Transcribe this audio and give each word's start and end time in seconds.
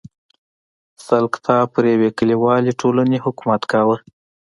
سلکتا 1.07 1.55
پر 1.73 1.83
یوې 1.93 2.09
کلیوالې 2.17 2.71
ټولنې 2.81 3.17
حکومت 3.25 3.61
کاوه. 3.71 3.97